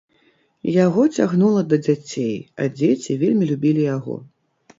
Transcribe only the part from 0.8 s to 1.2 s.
Яго